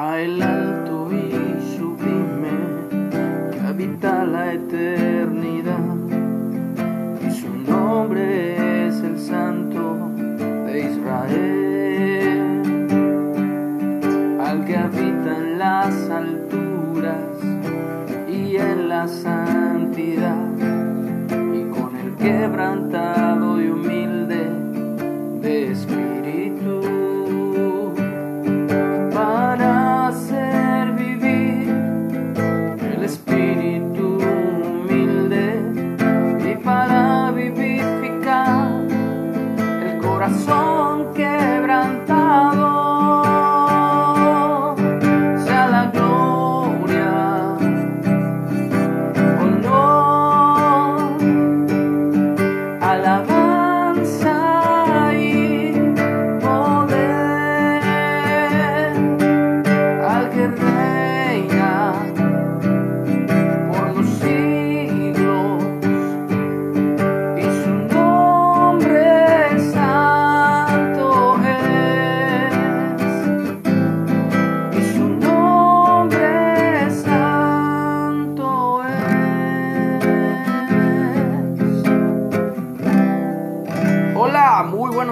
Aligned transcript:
a 0.00 0.20
el 0.20 0.40
alto 0.40 1.10
y 1.10 1.76
sublime 1.76 2.54
que 3.50 3.60
habita 3.66 4.24
la 4.24 4.52
eternidad. 4.52 5.57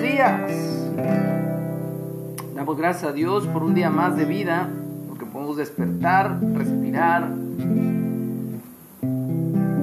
Días. 0.00 0.50
Damos 2.54 2.76
gracias 2.76 3.10
a 3.10 3.12
Dios 3.12 3.46
por 3.46 3.62
un 3.62 3.74
día 3.74 3.90
más 3.90 4.16
de 4.16 4.24
vida, 4.24 4.68
porque 5.08 5.26
podemos 5.26 5.56
despertar, 5.56 6.40
respirar 6.54 7.30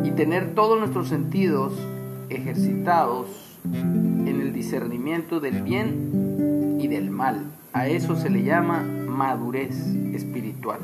y 0.04 0.12
tener 0.12 0.56
todos 0.56 0.80
nuestros 0.80 1.08
sentidos 1.08 1.74
ejercitados 2.30 3.28
en 3.74 4.42
el 4.42 4.54
discernimiento 4.54 5.40
del 5.40 5.62
bien 5.62 6.78
y 6.80 6.88
del 6.88 7.10
mal. 7.12 7.46
A 7.74 7.88
eso 7.88 8.16
se 8.16 8.30
le 8.30 8.44
llama 8.44 8.84
madurez 9.08 9.76
espiritual. 10.14 10.80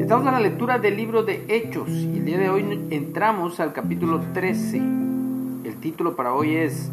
Estamos 0.00 0.26
en 0.26 0.32
la 0.32 0.40
lectura 0.40 0.78
del 0.78 0.96
libro 0.96 1.22
de 1.22 1.44
Hechos 1.48 1.88
y 1.88 2.18
el 2.18 2.24
día 2.24 2.38
de 2.38 2.50
hoy 2.50 2.86
entramos 2.90 3.60
al 3.60 3.72
capítulo 3.72 4.20
13. 4.32 4.76
El 4.78 5.76
título 5.80 6.16
para 6.16 6.34
hoy 6.34 6.56
es 6.56 6.90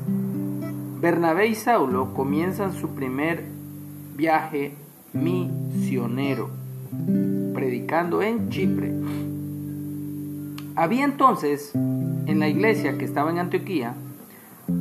Bernabé 1.01 1.47
y 1.47 1.55
Saulo 1.55 2.13
comienzan 2.13 2.73
su 2.73 2.89
primer 2.89 3.43
viaje 4.15 4.75
misionero, 5.13 6.51
predicando 7.55 8.21
en 8.21 8.49
Chipre. 8.49 8.93
Había 10.75 11.05
entonces 11.05 11.71
en 11.73 12.37
la 12.39 12.47
iglesia 12.47 12.99
que 12.99 13.05
estaba 13.05 13.31
en 13.31 13.39
Antioquía 13.39 13.95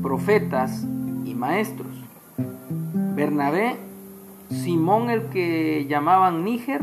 profetas 0.03 0.87
y 1.25 1.35
maestros. 1.35 1.89
Bernabé, 3.17 3.77
Simón 4.51 5.09
el 5.09 5.31
que 5.31 5.87
llamaban 5.89 6.45
Níger, 6.45 6.83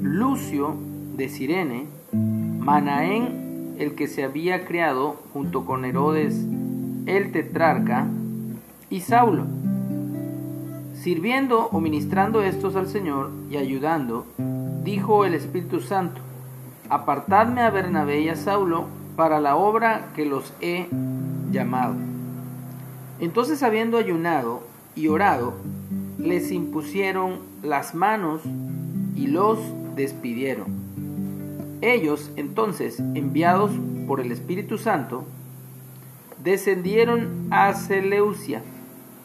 Lucio 0.00 0.74
de 1.18 1.28
Sirene, 1.28 1.84
Manaén 2.12 3.74
el 3.78 3.94
que 3.94 4.06
se 4.06 4.24
había 4.24 4.64
criado 4.64 5.16
junto 5.34 5.66
con 5.66 5.84
Herodes 5.84 6.46
el 7.04 7.30
tetrarca, 7.32 8.06
y 8.90 9.00
Saulo. 9.00 9.46
Sirviendo 10.94 11.68
o 11.72 11.80
ministrando 11.80 12.42
estos 12.42 12.76
al 12.76 12.88
Señor 12.88 13.30
y 13.48 13.56
ayudando, 13.56 14.26
dijo 14.84 15.24
el 15.24 15.34
Espíritu 15.34 15.80
Santo, 15.80 16.20
apartadme 16.90 17.62
a 17.62 17.70
Bernabé 17.70 18.20
y 18.20 18.28
a 18.28 18.36
Saulo 18.36 18.86
para 19.16 19.40
la 19.40 19.56
obra 19.56 20.08
que 20.14 20.26
los 20.26 20.52
he 20.60 20.88
llamado. 21.52 21.94
Entonces 23.20 23.62
habiendo 23.62 23.96
ayunado 23.96 24.62
y 24.96 25.08
orado, 25.08 25.54
les 26.18 26.50
impusieron 26.50 27.38
las 27.62 27.94
manos 27.94 28.42
y 29.14 29.28
los 29.28 29.58
despidieron. 29.94 30.66
Ellos 31.80 32.30
entonces, 32.36 32.98
enviados 33.14 33.70
por 34.06 34.20
el 34.20 34.32
Espíritu 34.32 34.76
Santo, 34.76 35.24
descendieron 36.42 37.48
a 37.50 37.72
Seleucia 37.74 38.62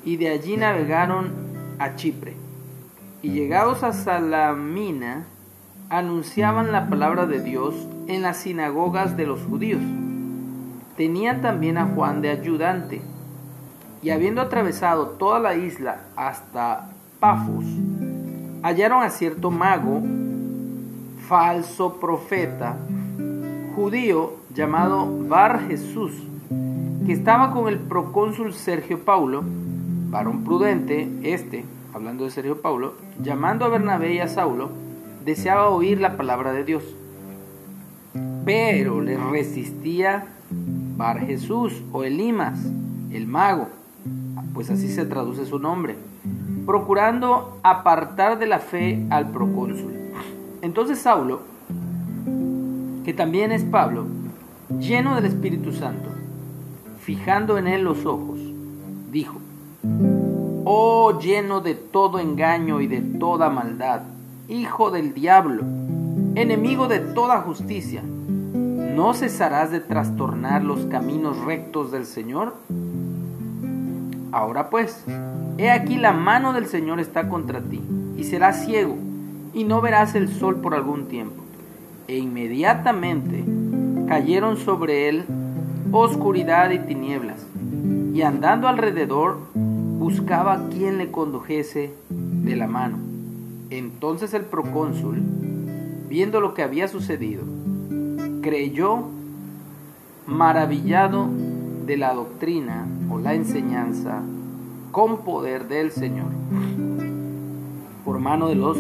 y 0.05 0.17
de 0.17 0.29
allí 0.29 0.55
navegaron 0.55 1.33
a 1.79 1.95
Chipre. 1.95 2.35
Y 3.21 3.31
llegados 3.31 3.83
a 3.83 3.91
Salamina, 3.91 5.25
anunciaban 5.89 6.71
la 6.71 6.87
palabra 6.87 7.25
de 7.25 7.41
Dios 7.41 7.75
en 8.07 8.21
las 8.21 8.37
sinagogas 8.37 9.17
de 9.17 9.25
los 9.25 9.41
judíos. 9.41 9.81
Tenían 10.95 11.41
también 11.41 11.77
a 11.77 11.87
Juan 11.87 12.21
de 12.21 12.29
ayudante. 12.29 13.01
Y 14.03 14.11
habiendo 14.11 14.41
atravesado 14.41 15.09
toda 15.09 15.39
la 15.39 15.55
isla 15.55 16.01
hasta 16.15 16.91
Pafos, 17.19 17.65
hallaron 18.61 19.01
a 19.01 19.09
cierto 19.09 19.49
mago, 19.49 20.03
falso 21.27 21.99
profeta, 21.99 22.77
judío 23.75 24.33
llamado 24.53 25.07
Bar 25.27 25.67
Jesús, 25.67 26.13
que 27.05 27.13
estaba 27.13 27.51
con 27.51 27.67
el 27.67 27.79
procónsul 27.79 28.53
Sergio 28.53 29.03
Paulo, 29.03 29.43
varón 30.15 30.45
prudente, 30.45 31.09
este, 31.23 31.65
hablando 31.93 32.23
de 32.23 32.31
Sergio 32.31 32.61
Paulo, 32.61 32.93
llamando 33.21 33.65
a 33.65 33.67
Bernabé 33.67 34.13
y 34.13 34.19
a 34.19 34.29
Saulo, 34.29 34.69
deseaba 35.25 35.67
oír 35.67 35.99
la 35.99 36.15
palabra 36.15 36.53
de 36.53 36.63
Dios. 36.63 36.85
Pero 38.45 39.01
le 39.01 39.17
resistía 39.17 40.27
Bar 40.95 41.19
Jesús 41.19 41.83
o 41.91 42.05
Elimas, 42.05 42.57
el 43.11 43.27
mago, 43.27 43.67
pues 44.53 44.69
así 44.69 44.87
se 44.87 45.05
traduce 45.05 45.45
su 45.45 45.59
nombre, 45.59 45.97
procurando 46.65 47.59
apartar 47.61 48.39
de 48.39 48.47
la 48.47 48.59
fe 48.59 49.05
al 49.09 49.31
procónsul. 49.31 49.95
Entonces 50.61 50.99
Saulo, 50.99 51.41
que 53.03 53.13
también 53.13 53.51
es 53.51 53.65
Pablo, 53.65 54.05
lleno 54.79 55.13
del 55.15 55.25
Espíritu 55.25 55.73
Santo, 55.73 56.07
fijando 57.01 57.57
en 57.57 57.67
él 57.67 57.83
los 57.83 58.05
ojos, 58.05 58.39
dijo, 59.11 59.41
Oh 60.63 61.19
lleno 61.19 61.61
de 61.61 61.75
todo 61.75 62.19
engaño 62.19 62.81
y 62.81 62.87
de 62.87 63.01
toda 63.01 63.49
maldad, 63.49 64.01
hijo 64.47 64.91
del 64.91 65.13
diablo, 65.13 65.63
enemigo 66.35 66.87
de 66.87 66.99
toda 66.99 67.41
justicia, 67.41 68.01
¿no 68.03 69.13
cesarás 69.13 69.71
de 69.71 69.79
trastornar 69.79 70.63
los 70.63 70.85
caminos 70.85 71.37
rectos 71.45 71.91
del 71.91 72.05
Señor? 72.05 72.55
Ahora 74.31 74.69
pues, 74.69 75.03
he 75.57 75.69
aquí 75.69 75.97
la 75.97 76.11
mano 76.11 76.51
del 76.53 76.65
Señor 76.65 76.99
está 76.99 77.29
contra 77.29 77.61
ti, 77.61 77.81
y 78.17 78.23
serás 78.23 78.65
ciego, 78.65 78.95
y 79.53 79.63
no 79.63 79.81
verás 79.81 80.15
el 80.15 80.33
sol 80.33 80.57
por 80.57 80.73
algún 80.73 81.07
tiempo. 81.07 81.43
E 82.07 82.17
inmediatamente 82.17 83.43
cayeron 84.07 84.57
sobre 84.57 85.09
él 85.09 85.25
oscuridad 85.91 86.71
y 86.71 86.79
tinieblas, 86.79 87.45
y 88.13 88.21
andando 88.21 88.67
alrededor 88.67 89.39
buscaba 90.05 90.69
quien 90.69 90.99
le 90.99 91.09
condujese 91.09 91.91
de 92.09 92.55
la 92.55 92.67
mano. 92.67 92.99
Entonces 93.71 94.35
el 94.35 94.43
procónsul, 94.43 95.19
viendo 96.07 96.41
lo 96.41 96.53
que 96.53 96.61
había 96.61 96.87
sucedido, 96.87 97.43
creyó 98.43 98.99
maravillado 100.27 101.27
de 101.87 101.97
la 101.97 102.13
doctrina 102.13 102.85
o 103.09 103.17
la 103.17 103.33
enseñanza 103.33 104.21
con 104.91 105.23
poder 105.23 105.67
del 105.67 105.89
Señor, 105.89 106.27
por 108.05 108.19
mano 108.19 108.47
de 108.47 108.55
los 108.55 108.77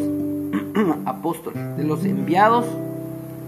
apóstoles, 1.05 1.75
de 1.75 1.85
los 1.85 2.05
enviados. 2.05 2.67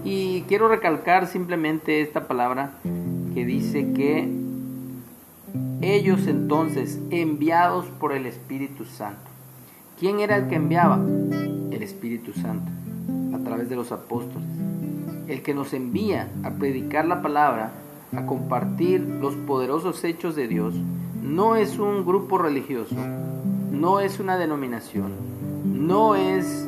Y 0.04 0.40
quiero 0.48 0.66
recalcar 0.66 1.28
simplemente 1.28 2.00
esta 2.00 2.26
palabra 2.26 2.72
que 3.34 3.44
dice 3.44 3.92
que 3.92 4.37
ellos 5.80 6.26
entonces, 6.26 6.98
enviados 7.10 7.86
por 7.86 8.12
el 8.12 8.26
Espíritu 8.26 8.84
Santo. 8.84 9.20
¿Quién 9.98 10.20
era 10.20 10.36
el 10.36 10.48
que 10.48 10.56
enviaba? 10.56 11.00
el 11.78 11.82
Espíritu 11.82 12.32
Santo, 12.32 12.70
a 13.34 13.38
través 13.44 13.68
de 13.68 13.76
los 13.76 13.92
apóstoles, 13.92 14.48
el 15.28 15.42
que 15.42 15.54
nos 15.54 15.72
envía 15.72 16.28
a 16.42 16.50
predicar 16.50 17.06
la 17.06 17.22
palabra, 17.22 17.72
a 18.16 18.26
compartir 18.26 19.00
los 19.00 19.34
poderosos 19.34 20.02
hechos 20.04 20.34
de 20.34 20.48
Dios, 20.48 20.74
no 21.22 21.56
es 21.56 21.78
un 21.78 22.04
grupo 22.04 22.38
religioso, 22.38 22.96
no 23.70 24.00
es 24.00 24.18
una 24.18 24.36
denominación, 24.36 25.12
no 25.64 26.16
es 26.16 26.66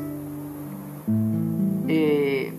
eh, 1.89 2.53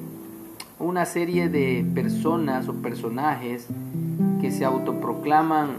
una 0.80 1.06
serie 1.06 1.48
de 1.50 1.86
personas 1.94 2.68
o 2.68 2.74
personajes 2.74 3.68
que 4.42 4.52
se 4.52 4.66
autoproclaman 4.66 5.78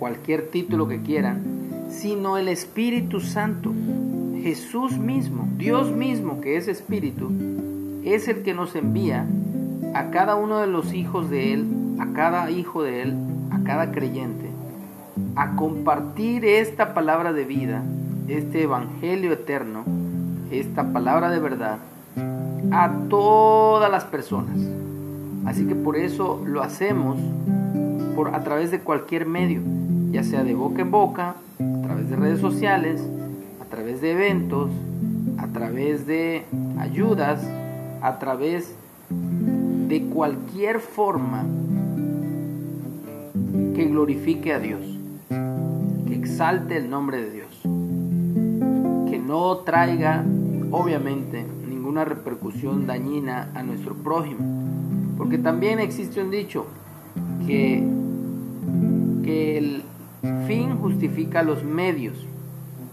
cualquier 0.00 0.48
título 0.48 0.88
que 0.88 1.02
quieran, 1.02 1.86
sino 1.90 2.38
el 2.38 2.48
Espíritu 2.48 3.20
Santo, 3.20 3.72
Jesús 4.42 4.96
mismo, 4.96 5.46
Dios 5.56 5.92
mismo 5.92 6.40
que 6.40 6.56
es 6.56 6.66
Espíritu, 6.66 7.30
es 8.04 8.26
el 8.26 8.42
que 8.42 8.54
nos 8.54 8.74
envía 8.74 9.26
a 9.94 10.10
cada 10.10 10.36
uno 10.36 10.58
de 10.58 10.66
los 10.66 10.94
hijos 10.94 11.28
de 11.28 11.52
Él, 11.52 11.66
a 11.98 12.14
cada 12.14 12.50
hijo 12.50 12.82
de 12.82 13.02
Él, 13.02 13.14
a 13.50 13.62
cada 13.62 13.92
creyente, 13.92 14.48
a 15.36 15.54
compartir 15.54 16.46
esta 16.46 16.94
palabra 16.94 17.34
de 17.34 17.44
vida, 17.44 17.82
este 18.26 18.62
Evangelio 18.62 19.32
eterno, 19.32 19.84
esta 20.50 20.92
palabra 20.92 21.28
de 21.28 21.40
verdad, 21.40 21.78
a 22.72 22.90
todas 23.10 23.90
las 23.90 24.04
personas. 24.04 24.56
Así 25.44 25.66
que 25.66 25.74
por 25.74 25.96
eso 25.96 26.42
lo 26.46 26.62
hacemos 26.62 27.18
por, 28.14 28.34
a 28.34 28.42
través 28.42 28.70
de 28.70 28.80
cualquier 28.80 29.26
medio, 29.26 29.60
ya 30.10 30.24
sea 30.24 30.44
de 30.44 30.54
boca 30.54 30.82
en 30.82 30.90
boca, 30.90 31.36
a 31.58 31.82
través 31.82 32.10
de 32.10 32.16
redes 32.16 32.40
sociales, 32.40 33.02
a 33.60 33.64
través 33.64 34.00
de 34.00 34.12
eventos, 34.12 34.70
a 35.38 35.46
través 35.48 36.06
de 36.06 36.44
ayudas, 36.78 37.42
a 38.02 38.18
través 38.18 38.74
de 39.10 40.02
cualquier 40.04 40.80
forma 40.80 41.44
que 43.74 43.84
glorifique 43.86 44.52
a 44.52 44.58
Dios, 44.58 44.80
que 45.28 46.14
exalte 46.14 46.76
el 46.76 46.90
nombre 46.90 47.22
de 47.22 47.30
Dios, 47.30 47.60
que 49.10 49.18
no 49.18 49.58
traiga, 49.58 50.24
obviamente, 50.70 51.44
ninguna 51.68 52.04
repercusión 52.04 52.86
dañina 52.86 53.50
a 53.54 53.62
nuestro 53.62 53.94
prójimo. 53.94 54.38
Porque 55.16 55.38
también 55.38 55.80
existe 55.80 56.22
un 56.22 56.30
dicho 56.30 56.66
que, 57.46 57.82
que 59.22 59.58
el 59.58 59.82
fin 60.46 60.76
justifica 60.76 61.42
los 61.42 61.64
medios, 61.64 62.14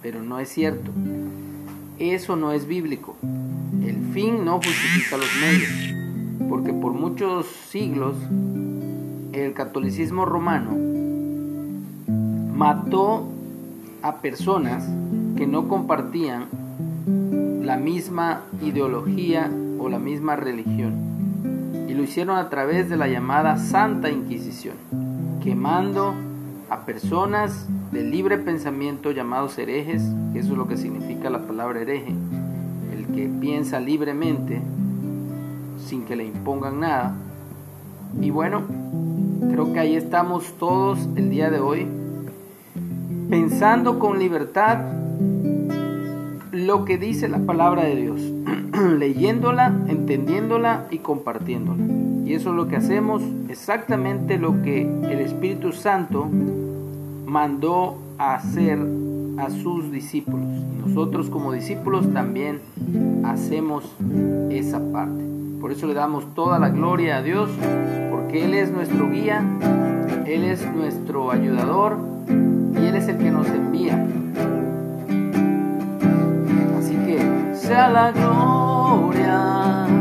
pero 0.01 0.21
no 0.21 0.39
es 0.39 0.49
cierto. 0.49 0.91
Eso 1.99 2.35
no 2.35 2.51
es 2.51 2.67
bíblico. 2.67 3.15
El 3.83 3.97
fin 4.13 4.45
no 4.45 4.57
justifica 4.57 5.17
los 5.17 5.29
medios, 5.41 6.49
porque 6.49 6.73
por 6.73 6.93
muchos 6.93 7.47
siglos 7.69 8.15
el 9.33 9.53
catolicismo 9.53 10.25
romano 10.25 10.71
mató 12.55 13.27
a 14.01 14.17
personas 14.17 14.87
que 15.35 15.45
no 15.47 15.67
compartían 15.67 16.45
la 17.61 17.77
misma 17.77 18.41
ideología 18.61 19.51
o 19.79 19.89
la 19.89 19.99
misma 19.99 20.35
religión. 20.35 20.93
Y 21.87 21.93
lo 21.93 22.03
hicieron 22.03 22.37
a 22.37 22.49
través 22.49 22.89
de 22.89 22.97
la 22.97 23.07
llamada 23.07 23.57
Santa 23.57 24.09
Inquisición, 24.09 24.75
quemando 25.43 26.13
a 26.69 26.85
personas 26.85 27.67
de 27.91 28.03
libre 28.03 28.37
pensamiento 28.37 29.11
llamados 29.11 29.57
herejes, 29.57 30.01
eso 30.33 30.51
es 30.51 30.57
lo 30.57 30.67
que 30.67 30.77
significa 30.77 31.29
la 31.29 31.39
palabra 31.39 31.81
hereje, 31.81 32.13
el 32.91 33.05
que 33.15 33.29
piensa 33.39 33.79
libremente 33.79 34.61
sin 35.85 36.03
que 36.03 36.15
le 36.15 36.25
impongan 36.25 36.81
nada. 36.81 37.15
Y 38.19 38.31
bueno, 38.31 38.63
creo 39.51 39.71
que 39.73 39.79
ahí 39.79 39.95
estamos 39.95 40.53
todos 40.57 40.99
el 41.15 41.29
día 41.29 41.49
de 41.49 41.59
hoy, 41.59 41.87
pensando 43.29 43.99
con 43.99 44.19
libertad 44.19 44.79
lo 46.51 46.85
que 46.85 46.97
dice 46.97 47.27
la 47.27 47.39
palabra 47.39 47.83
de 47.83 47.95
Dios, 47.95 48.21
leyéndola, 48.97 49.67
entendiéndola 49.87 50.87
y 50.91 50.99
compartiéndola. 50.99 52.06
Y 52.27 52.33
eso 52.33 52.49
es 52.49 52.55
lo 52.57 52.67
que 52.67 52.75
hacemos, 52.75 53.23
exactamente 53.47 54.37
lo 54.37 54.61
que 54.61 54.81
el 54.81 55.21
Espíritu 55.21 55.71
Santo 55.71 56.27
mandó 57.25 57.99
a 58.17 58.35
hacer 58.35 58.77
a 59.37 59.49
sus 59.49 59.93
discípulos. 59.93 60.45
Nosotros 60.85 61.29
como 61.29 61.53
discípulos 61.53 62.11
también 62.11 62.59
hacemos 63.23 63.89
esa 64.49 64.81
parte. 64.91 65.23
Por 65.61 65.71
eso 65.71 65.87
le 65.87 65.93
damos 65.93 66.35
toda 66.35 66.59
la 66.59 66.67
gloria 66.67 67.17
a 67.17 67.21
Dios, 67.21 67.49
porque 68.11 68.43
Él 68.43 68.55
es 68.55 68.71
nuestro 68.71 69.09
guía, 69.09 69.41
Él 70.25 70.43
es 70.43 70.69
nuestro 70.75 71.31
ayudador 71.31 71.97
y 72.27 72.87
Él 72.87 72.95
es 72.95 73.07
el 73.07 73.19
que 73.19 73.31
nos 73.31 73.47
envía. 73.47 74.05
Así 76.77 76.93
que 77.05 77.55
sea 77.55 77.87
la 77.87 78.11
gloria. 78.11 79.96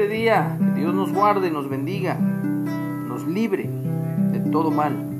Día. 0.00 0.56
Que 0.74 0.80
Dios 0.80 0.94
nos 0.94 1.12
guarde, 1.12 1.50
nos 1.50 1.68
bendiga, 1.68 2.14
nos 2.14 3.26
libre 3.26 3.68
de 4.32 4.40
todo 4.50 4.70
mal. 4.70 5.11